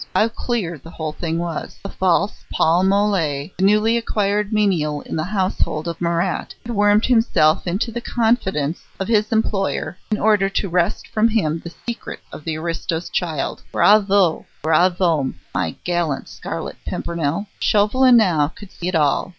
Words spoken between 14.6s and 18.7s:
bravo! my gallant Scarlet Pimpernel! Chauvelin now